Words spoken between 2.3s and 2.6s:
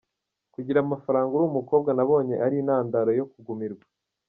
ari